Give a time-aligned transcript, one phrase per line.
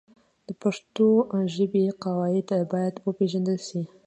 [0.47, 1.07] د پښتو
[1.55, 3.81] ژبې قواعد باید وپېژندل سي.